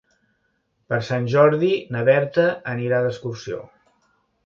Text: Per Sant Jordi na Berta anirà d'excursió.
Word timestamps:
Per 0.93 0.99
Sant 1.09 1.27
Jordi 1.35 1.71
na 1.97 2.03
Berta 2.09 2.49
anirà 2.75 3.07
d'excursió. 3.07 3.65